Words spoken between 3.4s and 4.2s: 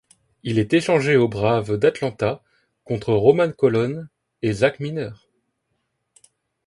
Colón